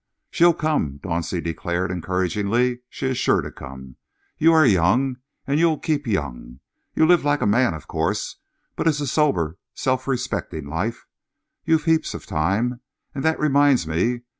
"She'll 0.31 0.55
come," 0.55 0.99
Dauncey 1.03 1.41
declared 1.43 1.91
encouragingly. 1.91 2.79
"She 2.89 3.05
is 3.05 3.19
sure 3.19 3.43
to 3.43 3.51
come. 3.51 3.97
You 4.39 4.51
are 4.51 4.65
young 4.65 5.17
and 5.45 5.59
you'll 5.59 5.77
keep 5.77 6.07
young. 6.07 6.59
You 6.95 7.05
live 7.05 7.23
like 7.23 7.39
a 7.41 7.45
man, 7.45 7.75
of 7.75 7.87
course, 7.87 8.37
but 8.75 8.87
it's 8.87 8.99
a 8.99 9.05
sober, 9.05 9.59
self 9.75 10.07
respecting 10.07 10.65
life. 10.65 11.05
You've 11.65 11.85
heaps 11.85 12.15
of 12.15 12.25
time. 12.25 12.81
And 13.13 13.23
that 13.23 13.39
reminds 13.39 13.85
me. 13.85 14.21